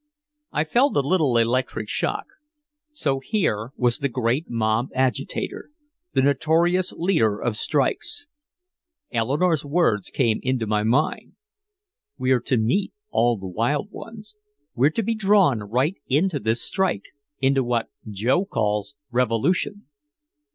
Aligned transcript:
I 0.51 0.63
felt 0.63 0.97
a 0.97 1.01
little 1.01 1.37
electric 1.37 1.87
shock. 1.87 2.25
So 2.91 3.19
here 3.19 3.71
was 3.77 3.99
the 3.99 4.09
great 4.09 4.49
mob 4.49 4.89
agitator, 4.95 5.69
the 6.13 6.23
notorious 6.23 6.91
leader 6.93 7.39
of 7.39 7.55
strikes. 7.55 8.25
Eleanore's 9.11 9.63
words 9.63 10.09
came 10.09 10.39
into 10.41 10.65
my 10.65 10.81
mind: 10.81 11.33
"We're 12.17 12.39
to 12.41 12.57
meet 12.57 12.93
all 13.11 13.37
the 13.37 13.45
wild 13.47 13.91
ones. 13.91 14.35
We're 14.73 14.89
to 14.89 15.03
be 15.03 15.13
drawn 15.13 15.59
right 15.59 15.97
into 16.07 16.39
this 16.39 16.63
strike 16.63 17.05
into 17.39 17.63
what 17.63 17.89
Joe 18.09 18.43
calls 18.45 18.95
revolution." 19.11 19.85